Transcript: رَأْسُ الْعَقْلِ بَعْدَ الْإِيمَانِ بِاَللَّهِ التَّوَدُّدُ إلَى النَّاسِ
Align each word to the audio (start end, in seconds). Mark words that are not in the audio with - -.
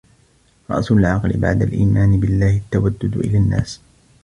رَأْسُ 0.69 0.91
الْعَقْلِ 0.91 1.37
بَعْدَ 1.37 1.61
الْإِيمَانِ 1.61 2.19
بِاَللَّهِ 2.19 2.57
التَّوَدُّدُ 2.57 3.17
إلَى 3.17 3.37
النَّاسِ 3.37 3.81